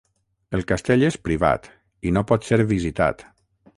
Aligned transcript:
El 0.59 0.63
castell 0.71 1.05
és 1.09 1.17
privat 1.27 1.69
i 2.11 2.15
no 2.17 2.25
pot 2.33 2.49
ser 2.51 2.63
visitat. 2.73 3.23